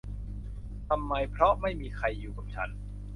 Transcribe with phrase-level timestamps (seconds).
[0.87, 2.69] ทำไมเพราะไม่มีใครอยู่กับฉัน!